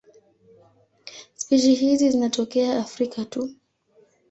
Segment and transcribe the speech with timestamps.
[1.35, 3.49] Spishi hizi zinatokea Afrika tu.